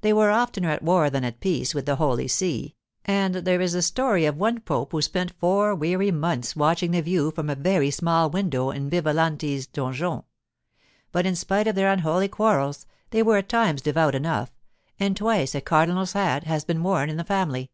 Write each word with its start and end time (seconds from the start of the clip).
They 0.00 0.12
were 0.12 0.32
oftener 0.32 0.70
at 0.70 0.82
war 0.82 1.08
than 1.08 1.22
at 1.22 1.38
peace 1.38 1.72
with 1.72 1.86
the 1.86 1.94
holy 1.94 2.26
see, 2.26 2.74
and 3.04 3.32
there 3.36 3.60
is 3.60 3.74
the 3.74 3.80
story 3.82 4.24
of 4.24 4.36
one 4.36 4.58
pope 4.58 4.90
who 4.90 5.00
spent 5.00 5.38
four 5.38 5.72
weary 5.72 6.10
months 6.10 6.56
watching 6.56 6.90
the 6.90 7.00
view 7.00 7.30
from 7.30 7.48
a 7.48 7.54
very 7.54 7.92
small 7.92 8.28
window 8.28 8.72
in 8.72 8.90
Vivalanti's 8.90 9.68
donjon. 9.68 10.24
But, 11.12 11.26
in 11.26 11.36
spite 11.36 11.68
of 11.68 11.76
their 11.76 11.92
unholy 11.92 12.26
quarrels, 12.26 12.86
they 13.10 13.22
were 13.22 13.36
at 13.36 13.48
times 13.50 13.82
devout 13.82 14.16
enough, 14.16 14.50
and 14.98 15.16
twice 15.16 15.54
a 15.54 15.60
cardinal's 15.60 16.14
hat 16.14 16.42
has 16.42 16.64
been 16.64 16.82
worn 16.82 17.08
in 17.08 17.16
the 17.16 17.22
family. 17.22 17.70